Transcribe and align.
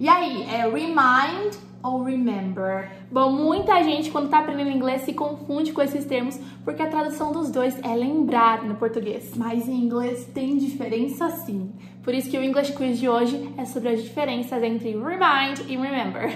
E 0.00 0.08
aí, 0.08 0.44
é 0.44 0.66
remind 0.66 1.54
ou 1.82 2.02
remember? 2.02 2.90
Bom, 3.12 3.30
muita 3.30 3.82
gente 3.82 4.10
quando 4.10 4.30
tá 4.30 4.38
aprendendo 4.38 4.70
inglês 4.70 5.02
se 5.02 5.12
confunde 5.12 5.74
com 5.74 5.82
esses 5.82 6.06
termos 6.06 6.40
porque 6.64 6.80
a 6.80 6.86
tradução 6.86 7.32
dos 7.32 7.50
dois 7.50 7.78
é 7.82 7.94
lembrar 7.94 8.64
no 8.64 8.76
português. 8.76 9.32
Mas 9.36 9.68
em 9.68 9.74
inglês 9.74 10.24
tem 10.32 10.56
diferença 10.56 11.28
sim. 11.28 11.70
Por 12.02 12.14
isso 12.14 12.30
que 12.30 12.38
o 12.38 12.42
English 12.42 12.72
Quiz 12.72 12.98
de 12.98 13.10
hoje 13.10 13.52
é 13.58 13.66
sobre 13.66 13.90
as 13.90 14.02
diferenças 14.02 14.62
entre 14.62 14.92
remind 14.92 15.68
e 15.68 15.76
remember. 15.76 16.34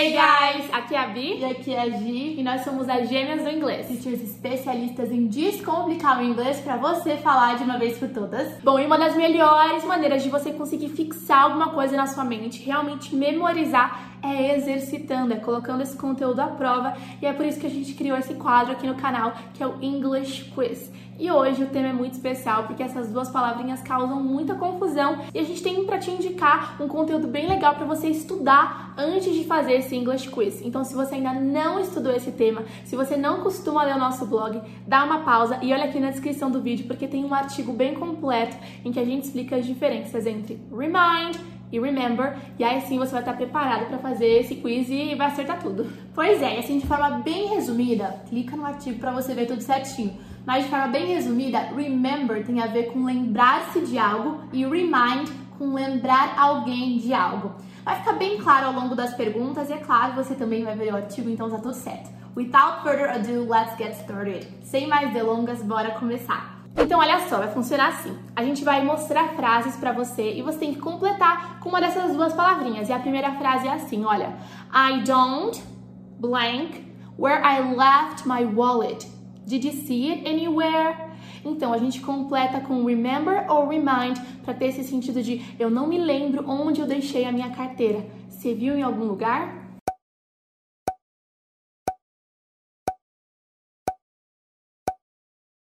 Hey 0.00 0.12
guys, 0.12 0.72
aqui 0.72 0.94
é 0.94 0.98
a 0.98 1.08
Bi 1.08 1.40
E 1.40 1.44
aqui 1.44 1.74
é 1.74 1.80
a 1.80 1.90
Gi, 1.90 2.36
e 2.38 2.42
nós 2.44 2.62
somos 2.62 2.88
as 2.88 3.08
gêmeas 3.08 3.42
do 3.42 3.50
inglês. 3.50 3.88
teachers 3.88 4.22
especialistas 4.22 5.10
em 5.10 5.26
descomplicar 5.26 6.20
o 6.20 6.24
inglês 6.24 6.60
para 6.60 6.76
você 6.76 7.16
falar 7.16 7.56
de 7.56 7.64
uma 7.64 7.76
vez 7.78 7.98
por 7.98 8.08
todas. 8.08 8.62
Bom, 8.62 8.78
e 8.78 8.86
uma 8.86 8.96
das 8.96 9.16
melhores 9.16 9.82
maneiras 9.84 10.22
de 10.22 10.30
você 10.30 10.52
conseguir 10.52 10.90
fixar 10.90 11.42
alguma 11.42 11.70
coisa 11.70 11.96
na 11.96 12.06
sua 12.06 12.22
mente, 12.24 12.62
realmente 12.62 13.12
memorizar, 13.12 14.14
é 14.22 14.54
exercitando, 14.56 15.34
é 15.34 15.36
colocando 15.38 15.82
esse 15.82 15.96
conteúdo 15.96 16.38
à 16.38 16.46
prova. 16.46 16.96
E 17.20 17.26
é 17.26 17.32
por 17.32 17.44
isso 17.44 17.58
que 17.58 17.66
a 17.66 17.70
gente 17.70 17.92
criou 17.94 18.16
esse 18.16 18.34
quadro 18.34 18.74
aqui 18.74 18.86
no 18.86 18.94
canal, 18.94 19.32
que 19.52 19.64
é 19.64 19.66
o 19.66 19.82
English 19.82 20.44
Quiz. 20.54 20.92
E 21.18 21.28
hoje 21.32 21.64
o 21.64 21.66
tema 21.66 21.88
é 21.88 21.92
muito 21.92 22.12
especial 22.12 22.68
porque 22.68 22.80
essas 22.80 23.10
duas 23.10 23.28
palavrinhas 23.28 23.82
causam 23.82 24.22
muita 24.22 24.54
confusão 24.54 25.18
e 25.34 25.40
a 25.40 25.42
gente 25.42 25.60
tem 25.60 25.84
para 25.84 25.98
te 25.98 26.12
indicar 26.12 26.80
um 26.80 26.86
conteúdo 26.86 27.26
bem 27.26 27.48
legal 27.48 27.74
para 27.74 27.84
você 27.84 28.06
estudar 28.06 28.94
antes 28.96 29.34
de 29.34 29.44
fazer 29.44 29.72
esse 29.72 29.96
English 29.96 30.30
Quiz. 30.30 30.62
Então, 30.62 30.84
se 30.84 30.94
você 30.94 31.16
ainda 31.16 31.32
não 31.32 31.80
estudou 31.80 32.12
esse 32.12 32.30
tema, 32.30 32.62
se 32.84 32.94
você 32.94 33.16
não 33.16 33.40
costuma 33.40 33.82
ler 33.82 33.96
o 33.96 33.98
nosso 33.98 34.26
blog, 34.26 34.60
dá 34.86 35.02
uma 35.02 35.24
pausa 35.24 35.58
e 35.60 35.72
olha 35.72 35.86
aqui 35.86 35.98
na 35.98 36.10
descrição 36.10 36.52
do 36.52 36.62
vídeo 36.62 36.86
porque 36.86 37.08
tem 37.08 37.24
um 37.24 37.34
artigo 37.34 37.72
bem 37.72 37.94
completo 37.94 38.56
em 38.84 38.92
que 38.92 39.00
a 39.00 39.04
gente 39.04 39.24
explica 39.24 39.56
as 39.56 39.66
diferenças 39.66 40.24
entre 40.24 40.62
remind 40.70 41.36
e 41.72 41.80
remember, 41.80 42.36
e 42.58 42.64
aí 42.64 42.80
sim 42.82 42.96
você 42.96 43.10
vai 43.10 43.20
estar 43.20 43.34
preparado 43.34 43.88
para 43.88 43.98
fazer 43.98 44.40
esse 44.40 44.54
quiz 44.54 44.88
e 44.88 45.14
vai 45.16 45.26
acertar 45.26 45.60
tudo. 45.60 45.86
Pois 46.14 46.40
é, 46.40 46.56
e 46.56 46.58
assim 46.60 46.78
de 46.78 46.86
forma 46.86 47.18
bem 47.18 47.48
resumida, 47.48 48.22
clica 48.28 48.56
no 48.56 48.64
artigo 48.64 48.98
para 48.98 49.10
você 49.10 49.34
ver 49.34 49.46
tudo 49.46 49.60
certinho. 49.60 50.16
Mas 50.48 50.64
de 50.64 50.70
forma 50.70 50.86
bem 50.86 51.08
resumida, 51.08 51.58
remember 51.76 52.42
tem 52.42 52.62
a 52.62 52.66
ver 52.66 52.84
com 52.84 53.04
lembrar-se 53.04 53.82
de 53.82 53.98
algo 53.98 54.40
e 54.50 54.64
remind 54.64 55.28
com 55.58 55.74
lembrar 55.74 56.38
alguém 56.38 56.96
de 56.96 57.12
algo. 57.12 57.52
Vai 57.84 57.96
ficar 57.96 58.14
bem 58.14 58.38
claro 58.38 58.68
ao 58.68 58.72
longo 58.72 58.94
das 58.94 59.12
perguntas 59.12 59.68
e 59.68 59.74
é 59.74 59.76
claro, 59.76 60.14
você 60.14 60.34
também 60.34 60.64
vai 60.64 60.74
ver 60.74 60.90
o 60.90 60.96
artigo, 60.96 61.28
então 61.28 61.50
tá 61.50 61.58
tudo 61.58 61.74
certo. 61.74 62.08
Without 62.34 62.82
further 62.82 63.10
ado, 63.10 63.46
let's 63.46 63.76
get 63.76 63.92
started. 64.00 64.48
Sem 64.62 64.86
mais 64.86 65.12
delongas, 65.12 65.62
bora 65.62 65.90
começar. 65.90 66.62
Então, 66.78 66.98
olha 66.98 67.28
só, 67.28 67.36
vai 67.40 67.48
funcionar 67.48 67.88
assim. 67.88 68.16
A 68.34 68.42
gente 68.42 68.64
vai 68.64 68.82
mostrar 68.82 69.34
frases 69.34 69.76
para 69.76 69.92
você 69.92 70.32
e 70.32 70.40
você 70.40 70.60
tem 70.60 70.72
que 70.72 70.80
completar 70.80 71.60
com 71.60 71.68
uma 71.68 71.78
dessas 71.78 72.16
duas 72.16 72.32
palavrinhas. 72.32 72.88
E 72.88 72.92
a 72.94 72.98
primeira 72.98 73.32
frase 73.32 73.68
é 73.68 73.72
assim, 73.74 74.02
olha: 74.02 74.34
I 74.72 75.02
don't 75.02 75.62
blank 76.18 76.90
where 77.18 77.42
I 77.44 77.60
left 77.76 78.26
my 78.26 78.46
wallet. 78.46 79.17
Did 79.48 79.64
you 79.64 79.72
see 79.72 80.12
it 80.12 80.28
anywhere? 80.28 80.94
Então, 81.42 81.72
a 81.72 81.78
gente 81.78 82.02
completa 82.02 82.60
com 82.60 82.84
remember 82.84 83.50
ou 83.50 83.66
remind 83.66 84.18
para 84.44 84.52
ter 84.52 84.66
esse 84.66 84.84
sentido 84.84 85.22
de 85.22 85.40
eu 85.58 85.70
não 85.70 85.86
me 85.86 85.96
lembro 85.96 86.46
onde 86.46 86.82
eu 86.82 86.86
deixei 86.86 87.24
a 87.24 87.32
minha 87.32 87.48
carteira. 87.48 88.04
Você 88.28 88.52
viu 88.52 88.76
em 88.76 88.82
algum 88.82 89.04
lugar? 89.04 89.80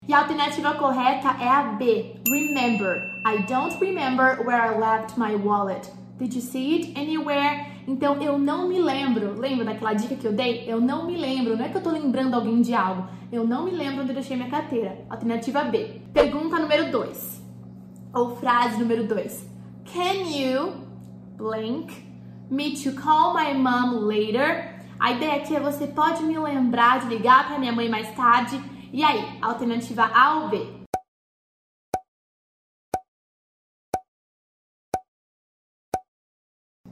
E 0.06 0.14
a 0.14 0.20
alternativa 0.20 0.74
correta 0.74 1.30
é 1.42 1.48
a 1.48 1.64
B. 1.64 2.18
Remember. 2.30 3.22
I 3.26 3.38
don't 3.48 3.80
remember 3.80 4.44
where 4.44 4.62
I 4.62 4.78
left 4.78 5.18
my 5.18 5.34
wallet. 5.36 5.90
Did 6.20 6.34
you 6.34 6.42
see 6.42 6.76
it 6.76 7.00
anywhere? 7.00 7.66
Então 7.92 8.22
eu 8.22 8.40
não 8.40 8.70
me 8.70 8.80
lembro. 8.80 9.38
Lembra 9.38 9.66
daquela 9.66 9.94
dica 9.94 10.16
que 10.16 10.26
eu 10.26 10.32
dei? 10.32 10.64
Eu 10.66 10.80
não 10.80 11.06
me 11.06 11.18
lembro. 11.18 11.58
Não 11.58 11.66
é 11.66 11.68
que 11.68 11.76
eu 11.76 11.84
tô 11.84 11.92
lembrando 11.92 12.36
alguém 12.36 12.62
de 12.62 12.74
algo. 12.74 13.06
Eu 13.30 13.46
não 13.46 13.66
me 13.66 13.72
lembro 13.72 14.02
onde 14.02 14.12
eu 14.12 14.16
deixei 14.16 14.38
minha 14.38 14.50
carteira. 14.50 15.06
Alternativa 15.10 15.66
B. 15.66 16.02
Pergunta 16.14 16.58
número 16.58 16.90
2. 16.90 17.44
Ou 18.14 18.38
frase 18.38 18.80
número 18.80 19.06
2. 19.06 19.46
Can 19.94 20.30
you 20.34 20.72
blank 21.36 21.94
me 22.50 22.74
to 22.82 22.94
call 22.94 23.34
my 23.34 23.54
mom 23.54 24.06
later? 24.06 24.74
A 24.98 25.12
ideia 25.12 25.36
aqui 25.36 25.54
é 25.54 25.60
você 25.60 25.86
pode 25.88 26.24
me 26.24 26.40
lembrar 26.40 27.02
de 27.02 27.08
ligar 27.08 27.50
para 27.50 27.60
minha 27.60 27.74
mãe 27.74 27.90
mais 27.90 28.10
tarde. 28.16 28.58
E 28.94 29.04
aí, 29.04 29.38
alternativa 29.42 30.10
A 30.14 30.36
ou 30.36 30.50
B? 30.50 30.81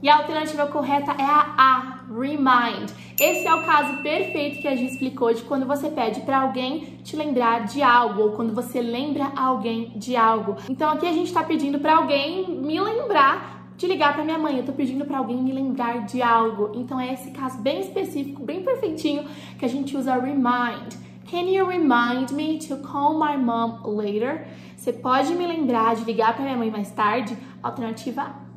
E 0.02 0.08
a 0.08 0.16
alternativa 0.16 0.66
correta 0.66 1.12
é 1.12 1.24
a 1.24 1.54
A, 1.58 2.00
remind. 2.08 2.90
Esse 3.20 3.46
é 3.46 3.54
o 3.54 3.62
caso 3.64 4.02
perfeito 4.02 4.60
que 4.60 4.66
a 4.66 4.74
gente 4.74 4.92
explicou 4.92 5.34
de 5.34 5.42
quando 5.42 5.66
você 5.66 5.90
pede 5.90 6.22
para 6.22 6.40
alguém 6.40 6.98
te 7.04 7.16
lembrar 7.16 7.66
de 7.66 7.82
algo 7.82 8.22
ou 8.22 8.30
quando 8.32 8.54
você 8.54 8.80
lembra 8.80 9.30
alguém 9.36 9.92
de 9.96 10.16
algo. 10.16 10.56
Então 10.70 10.90
aqui 10.90 11.06
a 11.06 11.12
gente 11.12 11.26
está 11.26 11.42
pedindo 11.42 11.78
para 11.78 11.96
alguém 11.96 12.50
me 12.50 12.80
lembrar 12.80 13.72
de 13.76 13.86
ligar 13.86 14.14
para 14.14 14.24
minha 14.24 14.38
mãe. 14.38 14.56
Eu 14.56 14.64
tô 14.64 14.72
pedindo 14.72 15.04
para 15.04 15.18
alguém 15.18 15.36
me 15.36 15.52
lembrar 15.52 16.06
de 16.06 16.22
algo. 16.22 16.72
Então 16.74 16.98
é 16.98 17.12
esse 17.12 17.30
caso 17.32 17.58
bem 17.58 17.80
específico, 17.80 18.42
bem 18.42 18.62
perfeitinho 18.62 19.24
que 19.58 19.66
a 19.66 19.68
gente 19.68 19.94
usa 19.96 20.14
remind. 20.14 20.94
Can 21.30 21.42
you 21.42 21.66
remind 21.66 22.30
me 22.32 22.58
to 22.58 22.78
call 22.78 23.18
my 23.18 23.36
mom 23.36 23.82
later? 23.84 24.48
Você 24.76 24.94
pode 24.94 25.34
me 25.34 25.46
lembrar 25.46 25.94
de 25.94 26.04
ligar 26.04 26.34
para 26.34 26.42
minha 26.42 26.56
mãe 26.56 26.70
mais 26.70 26.90
tarde? 26.90 27.36
Alternativa. 27.62 28.49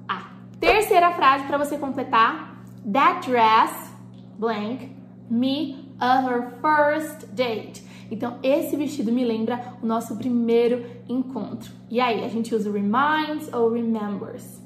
Terceira 0.63 1.11
frase 1.11 1.43
para 1.45 1.57
você 1.57 1.77
completar. 1.77 2.63
That 2.89 3.29
dress 3.29 3.93
blank 4.39 4.95
me 5.29 5.93
of 5.99 6.25
her 6.25 6.53
first 6.61 7.27
date. 7.33 7.83
Então, 8.09 8.39
esse 8.41 8.77
vestido 8.77 9.11
me 9.11 9.25
lembra 9.25 9.75
o 9.81 9.85
nosso 9.85 10.15
primeiro 10.15 10.85
encontro. 11.09 11.69
E 11.89 11.99
aí, 11.99 12.23
a 12.23 12.29
gente 12.29 12.55
usa 12.55 12.71
reminds 12.71 13.51
ou 13.51 13.73
remembers? 13.73 14.61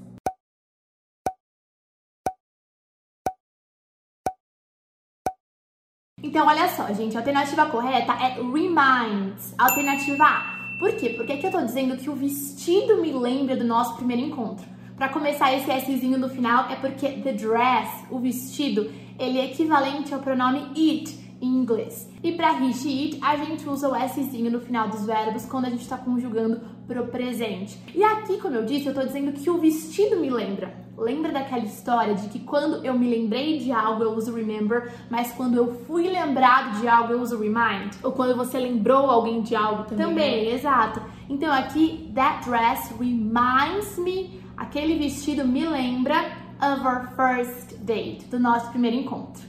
Então, 6.22 6.46
olha 6.46 6.68
só, 6.70 6.94
gente, 6.94 7.18
a 7.18 7.22
alternativa 7.22 7.66
correta 7.72 8.14
é 8.14 8.36
reminds. 8.40 9.56
Alternativa 9.58 10.24
A. 10.24 10.78
Por 10.78 10.96
quê? 10.96 11.10
Porque 11.18 11.34
aqui 11.34 11.48
eu 11.48 11.52
tô 11.52 11.60
dizendo 11.62 11.98
que 11.98 12.08
o 12.08 12.14
vestido 12.16 13.02
me 13.02 13.12
lembra 13.12 13.58
do 13.58 13.64
nosso 13.64 13.96
primeiro 13.96 14.22
encontro. 14.22 14.77
Para 14.98 15.10
começar 15.10 15.54
esse 15.54 15.70
Szinho 15.80 16.18
no 16.18 16.28
final 16.28 16.72
é 16.72 16.76
porque 16.76 17.08
the 17.22 17.32
dress, 17.32 18.04
o 18.10 18.18
vestido, 18.18 18.90
ele 19.20 19.38
é 19.38 19.46
equivalente 19.46 20.12
ao 20.12 20.20
pronome 20.20 20.72
it 20.76 21.16
em 21.40 21.50
inglês. 21.50 22.10
E 22.24 22.32
para 22.32 22.54
he, 22.54 22.70
it, 22.70 23.20
a 23.22 23.38
gente 23.38 23.70
usa 23.70 23.88
o 23.90 24.10
Szinho 24.10 24.50
no 24.50 24.60
final 24.60 24.90
dos 24.90 25.06
verbos 25.06 25.46
quando 25.46 25.66
a 25.66 25.70
gente 25.70 25.84
está 25.84 26.00
conjugando 26.00 26.62
pro 26.88 27.06
presente. 27.06 27.80
E 27.94 28.04
aqui, 28.04 28.42
como 28.42 28.56
eu 28.56 28.66
disse, 28.66 28.88
eu 28.88 28.94
tô 28.96 29.02
dizendo 29.02 29.34
que 29.34 29.48
o 29.52 29.60
vestido 29.60 30.20
me 30.20 30.32
lembra. 30.32 30.74
Lembra 30.98 31.32
daquela 31.32 31.64
história 31.64 32.16
de 32.16 32.28
que 32.30 32.40
quando 32.40 32.84
eu 32.84 32.98
me 32.98 33.08
lembrei 33.08 33.60
de 33.60 33.72
algo 33.72 34.02
eu 34.04 34.14
uso 34.14 34.34
remember, 34.34 34.92
mas 35.12 35.32
quando 35.32 35.58
eu 35.58 35.76
fui 35.86 36.10
lembrado 36.10 36.80
de 36.80 36.88
algo 36.88 37.14
eu 37.14 37.22
uso 37.22 37.38
remind? 37.38 37.94
Ou 38.02 38.14
quando 38.14 38.36
você 38.36 38.58
lembrou 38.58 39.12
alguém 39.12 39.44
de 39.44 39.56
algo 39.56 39.84
também? 39.84 40.08
Também, 40.08 40.46
né? 40.46 40.54
exato. 40.54 41.04
Então 41.30 41.54
aqui, 41.54 42.12
that 42.16 42.44
dress 42.50 42.92
reminds 42.98 43.96
me, 44.00 44.42
aquele 44.58 44.98
vestido 44.98 45.48
me 45.48 45.66
lembra 45.66 46.16
of 46.60 46.86
our 46.86 47.08
first 47.16 47.78
date, 47.86 48.26
do 48.26 48.40
nosso 48.40 48.70
primeiro 48.72 48.98
encontro. 48.98 49.44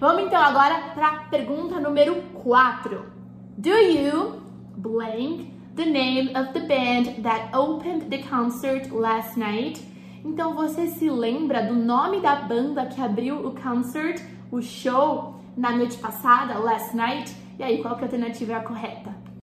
Vamos 0.00 0.24
então 0.24 0.40
agora 0.40 0.92
para 0.94 1.08
a 1.08 1.24
pergunta 1.24 1.78
número 1.78 2.22
4. 2.42 3.04
Do 3.58 3.70
you 3.70 4.42
blank 4.76 5.52
the 5.74 5.84
name 5.84 6.30
of 6.36 6.52
the 6.52 6.60
band 6.60 7.22
that 7.22 7.54
opened 7.54 8.08
the 8.08 8.22
concert 8.22 8.90
last 8.90 9.38
night? 9.38 9.80
Então 10.24 10.54
você 10.54 10.88
se 10.88 11.08
lembra 11.08 11.62
do 11.62 11.74
nome 11.74 12.20
da 12.20 12.36
banda 12.36 12.86
que 12.86 13.00
abriu 13.00 13.46
o 13.46 13.54
concert, 13.54 14.20
o 14.50 14.60
show, 14.60 15.36
na 15.56 15.72
noite 15.72 15.98
passada, 15.98 16.58
last 16.58 16.96
night? 16.96 17.34
E 17.58 17.62
aí, 17.62 17.80
qual 17.80 17.96
que 17.96 18.02
a 18.02 18.04
alternativa 18.04 18.52
é 18.52 18.56
a 18.56 18.60
correta? 18.60 19.35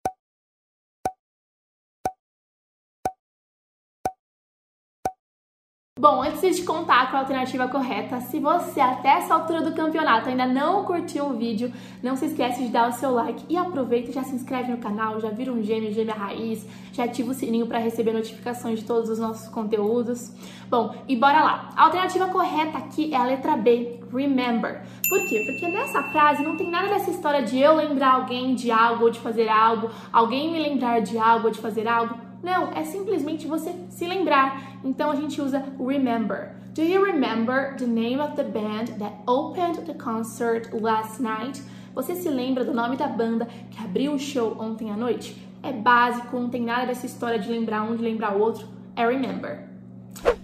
Bom, 6.03 6.21
antes 6.21 6.57
de 6.57 6.63
contar 6.63 7.09
qual 7.09 7.15
a 7.15 7.19
alternativa 7.19 7.65
correta, 7.69 8.19
se 8.19 8.37
você 8.37 8.81
até 8.81 9.07
essa 9.19 9.35
altura 9.35 9.61
do 9.61 9.71
campeonato 9.71 10.27
ainda 10.27 10.45
não 10.45 10.83
curtiu 10.83 11.27
o 11.27 11.33
vídeo, 11.33 11.71
não 12.03 12.17
se 12.17 12.25
esquece 12.25 12.61
de 12.61 12.67
dar 12.67 12.89
o 12.89 12.91
seu 12.91 13.11
like 13.11 13.45
e 13.47 13.55
aproveita 13.55 14.09
e 14.09 14.13
já 14.13 14.21
se 14.21 14.35
inscreve 14.35 14.69
no 14.69 14.79
canal, 14.79 15.21
já 15.21 15.29
vira 15.29 15.49
um 15.49 15.63
gêmeo, 15.63 15.93
gêmea 15.93 16.13
raiz, 16.13 16.67
já 16.91 17.05
ativa 17.05 17.31
o 17.31 17.33
sininho 17.33 17.67
para 17.67 17.79
receber 17.79 18.11
notificações 18.11 18.79
de 18.79 18.85
todos 18.85 19.09
os 19.09 19.17
nossos 19.17 19.47
conteúdos. 19.47 20.29
Bom, 20.69 20.93
e 21.07 21.15
bora 21.15 21.41
lá. 21.41 21.69
A 21.73 21.85
alternativa 21.85 22.27
correta 22.27 22.79
aqui 22.79 23.13
é 23.13 23.15
a 23.15 23.23
letra 23.23 23.55
B, 23.55 24.01
remember. 24.13 24.81
Por 25.07 25.25
quê? 25.29 25.41
Porque 25.45 25.69
nessa 25.69 26.03
frase 26.11 26.43
não 26.43 26.57
tem 26.57 26.69
nada 26.69 26.89
dessa 26.89 27.11
história 27.11 27.43
de 27.43 27.57
eu 27.57 27.77
lembrar 27.77 28.15
alguém 28.15 28.55
de 28.55 28.69
algo 28.71 29.05
ou 29.05 29.09
de 29.09 29.21
fazer 29.21 29.47
algo, 29.47 29.89
alguém 30.11 30.51
me 30.51 30.59
lembrar 30.59 30.99
de 30.99 31.17
algo 31.17 31.45
ou 31.45 31.51
de 31.53 31.59
fazer 31.59 31.87
algo 31.87 32.32
Não, 32.43 32.73
é 32.73 32.83
simplesmente 32.83 33.47
você 33.47 33.73
se 33.89 34.05
lembrar. 34.05 34.77
Então 34.83 35.09
a 35.09 35.15
gente 35.15 35.41
usa 35.41 35.63
remember. 35.79 36.51
Do 36.75 36.81
you 36.81 37.01
remember 37.01 37.75
the 37.77 37.85
name 37.85 38.19
of 38.19 38.35
the 38.35 38.43
band 38.43 38.97
that 38.99 39.15
opened 39.25 39.85
the 39.85 39.93
concert 39.93 40.73
last 40.73 41.21
night? 41.21 41.63
Você 41.95 42.15
se 42.15 42.27
lembra 42.29 42.65
do 42.65 42.73
nome 42.73 42.97
da 42.97 43.07
banda 43.07 43.47
que 43.71 43.81
abriu 43.81 44.13
o 44.13 44.19
show 44.19 44.57
ontem 44.59 44.91
à 44.91 44.97
noite? 44.97 45.47
É 45.61 45.71
básico, 45.71 46.37
não 46.37 46.49
tem 46.49 46.63
nada 46.63 46.87
dessa 46.87 47.05
história 47.05 47.39
de 47.39 47.49
lembrar 47.49 47.83
um, 47.83 47.95
de 47.95 48.03
lembrar 48.03 48.35
o 48.35 48.41
outro. 48.41 48.67
É 48.95 49.07
remember. 49.07 49.69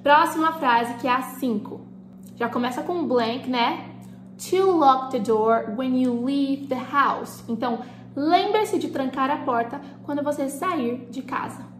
Próxima 0.01 0.53
frase 0.53 0.93
que 0.99 1.07
é 1.07 1.11
a 1.11 1.21
5. 1.21 1.81
Já 2.37 2.47
começa 2.47 2.81
com 2.81 3.05
blank, 3.05 3.49
né? 3.49 3.89
To 4.49 4.71
lock 4.71 5.11
the 5.11 5.19
door 5.19 5.73
when 5.75 6.01
you 6.01 6.23
leave 6.23 6.67
the 6.67 6.81
house. 6.91 7.43
Então, 7.49 7.79
lembre-se 8.15 8.79
de 8.79 8.87
trancar 8.87 9.29
a 9.29 9.37
porta 9.37 9.81
quando 10.03 10.23
você 10.23 10.47
sair 10.47 11.07
de 11.09 11.21
casa. 11.21 11.78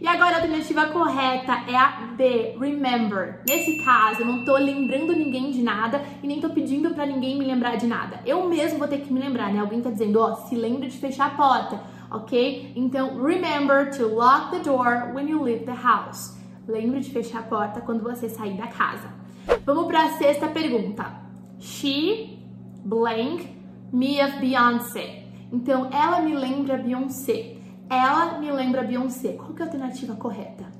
E 0.00 0.08
agora 0.08 0.36
a 0.36 0.36
alternativa 0.36 0.86
correta 0.86 1.52
é 1.68 1.76
a 1.76 2.14
B, 2.16 2.56
remember. 2.58 3.42
Nesse 3.46 3.84
caso, 3.84 4.22
eu 4.22 4.26
não 4.26 4.46
tô 4.46 4.56
lembrando 4.56 5.14
ninguém 5.14 5.50
de 5.50 5.62
nada 5.62 6.02
e 6.22 6.26
nem 6.26 6.40
tô 6.40 6.48
pedindo 6.48 6.94
para 6.94 7.04
ninguém 7.04 7.38
me 7.38 7.44
lembrar 7.44 7.76
de 7.76 7.86
nada. 7.86 8.18
Eu 8.24 8.48
mesmo 8.48 8.78
vou 8.78 8.88
ter 8.88 9.02
que 9.02 9.12
me 9.12 9.20
lembrar, 9.20 9.52
né? 9.52 9.60
Alguém 9.60 9.82
tá 9.82 9.90
dizendo, 9.90 10.18
ó, 10.18 10.32
oh, 10.32 10.36
se 10.48 10.56
lembre 10.56 10.88
de 10.88 10.96
fechar 10.96 11.26
a 11.26 11.30
porta, 11.30 11.82
ok? 12.10 12.72
Então, 12.74 13.22
remember 13.22 13.90
to 13.90 14.06
lock 14.06 14.50
the 14.52 14.60
door 14.60 15.12
when 15.12 15.28
you 15.28 15.42
leave 15.42 15.66
the 15.66 15.76
house. 15.76 16.34
Lembre 16.66 17.00
de 17.00 17.10
fechar 17.10 17.40
a 17.40 17.42
porta 17.42 17.82
quando 17.82 18.02
você 18.02 18.26
sair 18.30 18.56
da 18.56 18.68
casa. 18.68 19.10
Vamos 19.66 19.86
para 19.86 20.04
a 20.04 20.10
sexta 20.12 20.48
pergunta. 20.48 21.04
She 21.58 22.38
blank 22.86 23.54
me 23.92 24.24
of 24.24 24.38
Beyoncé. 24.38 25.26
Então, 25.52 25.90
ela 25.92 26.22
me 26.22 26.34
lembra 26.34 26.78
Beyoncé. 26.78 27.59
Ela 27.90 28.38
me 28.38 28.52
lembra 28.52 28.84
Beyoncé. 28.84 29.32
Qual 29.32 29.52
que 29.52 29.62
é 29.62 29.64
a 29.64 29.66
alternativa 29.66 30.14
correta? 30.14 30.79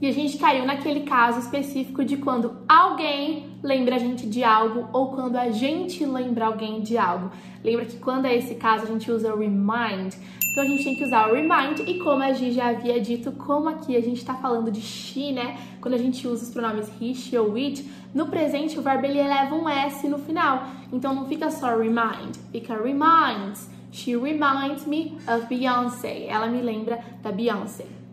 E 0.00 0.08
a 0.08 0.12
gente 0.12 0.36
caiu 0.38 0.66
naquele 0.66 1.00
caso 1.00 1.38
específico 1.38 2.04
de 2.04 2.16
quando 2.16 2.56
alguém 2.68 3.46
lembra 3.62 3.96
a 3.96 3.98
gente 3.98 4.26
de 4.26 4.42
algo 4.42 4.88
ou 4.92 5.12
quando 5.12 5.36
a 5.36 5.50
gente 5.50 6.04
lembra 6.04 6.46
alguém 6.46 6.82
de 6.82 6.98
algo. 6.98 7.30
Lembra 7.62 7.86
que 7.86 7.96
quando 7.96 8.26
é 8.26 8.36
esse 8.36 8.56
caso 8.56 8.84
a 8.84 8.86
gente 8.86 9.10
usa 9.10 9.34
remind. 9.34 10.14
Então 10.50 10.62
a 10.62 10.66
gente 10.66 10.84
tem 10.84 10.96
que 10.96 11.04
usar 11.04 11.30
o 11.30 11.34
remind 11.34 11.80
e 11.80 11.98
como 11.98 12.22
a 12.22 12.32
Gi 12.32 12.52
já 12.52 12.68
havia 12.68 13.00
dito, 13.00 13.32
como 13.32 13.68
aqui 13.68 13.96
a 13.96 14.00
gente 14.00 14.18
está 14.18 14.34
falando 14.34 14.70
de 14.70 14.80
she, 14.80 15.32
né? 15.32 15.58
Quando 15.80 15.94
a 15.94 15.98
gente 15.98 16.26
usa 16.28 16.44
os 16.44 16.50
pronomes 16.50 16.90
he, 17.00 17.14
she 17.14 17.38
ou 17.38 17.54
it, 17.54 17.88
no 18.12 18.26
presente 18.26 18.78
o 18.78 18.82
verbo 18.82 19.06
ele 19.06 19.22
leva 19.22 19.54
um 19.54 19.68
S 19.68 20.06
no 20.08 20.18
final. 20.18 20.64
Então 20.92 21.14
não 21.14 21.26
fica 21.26 21.50
só 21.50 21.76
remind, 21.76 22.36
fica 22.52 22.76
reminds. 22.76 23.70
She 23.90 24.16
reminds 24.16 24.86
me 24.86 25.16
of 25.28 25.46
Beyoncé. 25.46 26.26
Ela 26.26 26.48
me 26.48 26.60
lembra 26.60 26.98
da 27.22 27.30
Beyoncé. 27.30 28.03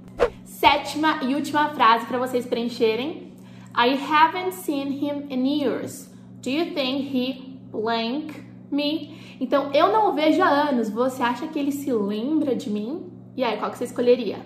Sétima 0.62 1.24
e 1.24 1.34
última 1.34 1.70
frase 1.70 2.06
para 2.06 2.20
vocês 2.20 2.46
preencherem. 2.46 3.34
I 3.76 3.98
haven't 3.98 4.54
seen 4.54 4.92
him 4.92 5.26
in 5.32 5.44
years. 5.44 6.08
Do 6.40 6.52
you 6.52 6.76
think 6.76 7.10
he 7.12 7.60
blank 7.72 8.32
me? 8.70 9.18
Então, 9.40 9.74
eu 9.74 9.92
não 9.92 10.12
o 10.12 10.14
vejo 10.14 10.40
há 10.40 10.48
anos. 10.48 10.88
Você 10.92 11.24
acha 11.24 11.48
que 11.48 11.58
ele 11.58 11.72
se 11.72 11.92
lembra 11.92 12.56
de 12.56 12.70
mim? 12.70 13.12
E 13.36 13.44
aí, 13.44 13.58
qual 13.58 13.72
que 13.72 13.78
você 13.80 13.86
escolheria? 13.86 14.38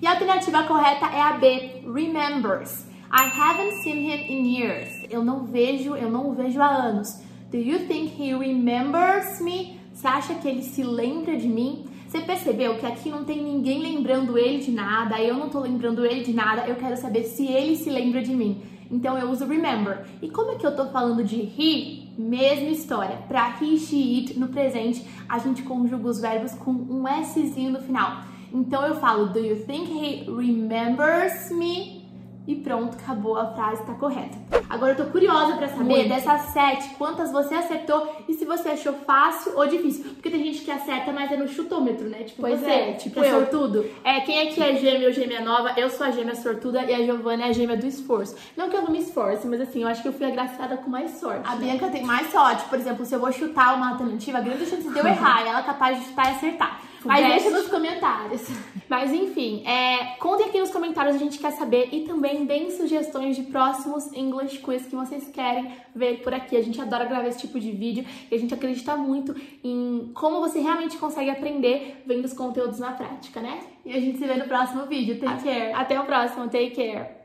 E 0.00 0.06
a 0.06 0.12
alternativa 0.12 0.62
correta 0.68 1.06
é 1.06 1.20
a 1.20 1.32
B, 1.32 1.82
remembers. 1.92 2.86
I 3.10 3.28
haven't 3.28 3.82
seen 3.82 4.08
him 4.08 4.30
in 4.30 4.56
years. 4.56 4.88
Eu 5.10 5.24
não 5.24 5.44
vejo, 5.44 5.96
eu 5.96 6.08
não 6.08 6.30
o 6.30 6.32
vejo 6.32 6.62
há 6.62 6.68
anos. 6.68 7.24
Do 7.54 7.60
you 7.60 7.86
think 7.86 8.20
he 8.20 8.34
remembers 8.34 9.40
me? 9.40 9.78
Você 9.92 10.08
acha 10.08 10.34
que 10.34 10.48
ele 10.48 10.60
se 10.60 10.82
lembra 10.82 11.36
de 11.36 11.46
mim? 11.46 11.84
Você 12.08 12.18
percebeu 12.18 12.76
que 12.78 12.84
aqui 12.84 13.08
não 13.08 13.22
tem 13.22 13.40
ninguém 13.40 13.80
lembrando 13.80 14.36
ele 14.36 14.58
de 14.58 14.72
nada, 14.72 15.20
eu 15.20 15.36
não 15.36 15.48
tô 15.48 15.60
lembrando 15.60 16.04
ele 16.04 16.24
de 16.24 16.32
nada, 16.32 16.66
eu 16.66 16.74
quero 16.74 16.96
saber 16.96 17.22
se 17.22 17.46
ele 17.46 17.76
se 17.76 17.88
lembra 17.88 18.20
de 18.20 18.34
mim. 18.34 18.60
Então 18.90 19.16
eu 19.16 19.30
uso 19.30 19.46
remember. 19.46 20.04
E 20.20 20.28
como 20.28 20.50
é 20.50 20.56
que 20.56 20.66
eu 20.66 20.74
tô 20.74 20.86
falando 20.86 21.22
de 21.22 21.42
he? 21.42 22.08
Mesma 22.18 22.70
história. 22.70 23.18
Para 23.28 23.56
he, 23.62 23.78
she, 23.78 24.16
it 24.16 24.36
no 24.36 24.48
presente, 24.48 25.06
a 25.28 25.38
gente 25.38 25.62
conjuga 25.62 26.08
os 26.08 26.20
verbos 26.20 26.54
com 26.54 26.72
um 26.72 27.04
Szinho 27.22 27.70
no 27.70 27.80
final. 27.80 28.24
Então 28.52 28.84
eu 28.84 28.96
falo, 28.96 29.26
do 29.26 29.38
you 29.38 29.64
think 29.64 29.92
he 29.92 30.24
remembers 30.28 31.52
me? 31.52 32.03
E 32.46 32.54
pronto, 32.56 32.94
acabou, 32.94 33.38
a 33.38 33.46
frase 33.54 33.82
tá 33.84 33.94
correta. 33.94 34.36
Agora 34.68 34.92
eu 34.92 34.96
tô 34.96 35.10
curiosa 35.10 35.56
para 35.56 35.68
saber 35.68 35.84
Muito. 35.84 36.08
dessas 36.08 36.42
sete, 36.52 36.90
quantas 36.96 37.32
você 37.32 37.54
acertou 37.54 38.06
e 38.28 38.34
se 38.34 38.44
você 38.44 38.68
achou 38.68 38.92
fácil 38.92 39.56
ou 39.56 39.66
difícil. 39.66 40.04
Porque 40.12 40.28
tem 40.28 40.44
gente 40.44 40.60
que 40.60 40.70
acerta, 40.70 41.10
mas 41.10 41.32
é 41.32 41.38
no 41.38 41.48
chutômetro, 41.48 42.06
né? 42.08 42.24
Tipo, 42.24 42.42
pois 42.42 42.60
você, 42.60 42.70
é, 42.70 42.92
tipo 42.92 43.18
é 43.24 43.30
sortudo. 43.30 43.86
É, 44.04 44.20
quem 44.20 44.40
é 44.40 44.46
que 44.46 44.62
é 44.62 44.76
gêmea 44.76 45.08
ou 45.08 45.14
gêmea 45.14 45.40
nova? 45.40 45.72
Eu 45.78 45.88
sou 45.88 46.06
a 46.06 46.10
gêmea 46.10 46.34
sortuda 46.34 46.82
e 46.82 46.92
a 46.92 47.02
Giovana 47.02 47.46
é 47.46 47.48
a 47.48 47.52
gêmea 47.52 47.78
do 47.78 47.86
esforço. 47.86 48.36
Não 48.54 48.68
que 48.68 48.76
eu 48.76 48.82
não 48.82 48.90
me 48.90 48.98
esforce, 48.98 49.46
mas 49.46 49.62
assim, 49.62 49.82
eu 49.82 49.88
acho 49.88 50.02
que 50.02 50.08
eu 50.08 50.12
fui 50.12 50.26
agraciada 50.26 50.76
com 50.76 50.90
mais 50.90 51.12
sorte. 51.12 51.48
A 51.48 51.54
né? 51.54 51.64
Bianca 51.64 51.88
tem 51.88 52.04
mais 52.04 52.30
sorte. 52.30 52.64
Por 52.68 52.78
exemplo, 52.78 53.06
se 53.06 53.14
eu 53.14 53.20
vou 53.20 53.32
chutar 53.32 53.74
uma 53.74 53.92
alternativa, 53.92 54.36
a 54.36 54.42
grande 54.42 54.66
chance 54.66 54.86
de 54.86 54.98
eu 54.98 55.06
errar 55.06 55.44
e 55.44 55.48
ela 55.48 55.60
é 55.60 55.62
capaz 55.62 55.98
de 55.98 56.04
chutar 56.04 56.26
e 56.26 56.36
acertar. 56.36 56.80
Mas 57.04 57.26
deixa 57.26 57.50
nos 57.50 57.68
comentários. 57.68 58.42
Mas 58.88 59.12
enfim, 59.12 59.62
é, 59.66 60.16
contem 60.18 60.46
aqui 60.46 60.58
nos 60.58 60.70
comentários, 60.70 61.16
a 61.16 61.18
gente 61.18 61.38
quer 61.38 61.52
saber. 61.52 61.88
E 61.92 62.00
também 62.06 62.44
deem 62.44 62.70
sugestões 62.70 63.36
de 63.36 63.42
próximos 63.44 64.12
English 64.12 64.58
Quiz 64.58 64.86
que 64.86 64.94
vocês 64.94 65.28
querem 65.28 65.72
ver 65.94 66.22
por 66.22 66.32
aqui. 66.34 66.56
A 66.56 66.62
gente 66.62 66.80
adora 66.80 67.04
gravar 67.04 67.28
esse 67.28 67.40
tipo 67.40 67.58
de 67.58 67.70
vídeo 67.72 68.04
e 68.30 68.34
a 68.34 68.38
gente 68.38 68.54
acredita 68.54 68.96
muito 68.96 69.34
em 69.62 70.10
como 70.14 70.40
você 70.40 70.60
realmente 70.60 70.96
consegue 70.96 71.30
aprender 71.30 72.02
vendo 72.06 72.24
os 72.24 72.32
conteúdos 72.32 72.78
na 72.78 72.92
prática, 72.92 73.40
né? 73.40 73.60
E 73.84 73.92
a 73.92 74.00
gente 74.00 74.18
se 74.18 74.26
vê 74.26 74.34
no 74.34 74.44
próximo 74.44 74.86
vídeo. 74.86 75.18
Take 75.18 75.44
care. 75.44 75.72
Até 75.72 75.98
o 76.00 76.04
próximo. 76.04 76.44
Take 76.44 76.70
care. 76.70 77.23